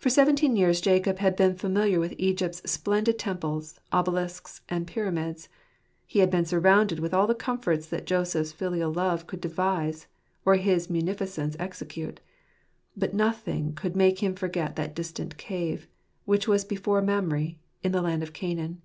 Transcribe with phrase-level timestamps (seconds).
[0.00, 5.50] For seventeen years Jacob had been familiar with Egypt's splendid temples, obelisks, and pyramids;
[6.06, 10.06] he had been surrounded with all the comforts that Joseph's filial love could devise
[10.46, 12.20] or his munificence execute;
[12.96, 15.88] but nothing could make him forget that distant cave,
[16.24, 18.80] which was before Mamre, in the land of Canaan.